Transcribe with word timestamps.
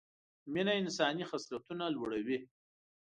مینه 0.53 0.73
انساني 0.81 1.23
خصلتونه 1.31 1.85
لوړه 1.95 2.19
وي 2.25 2.39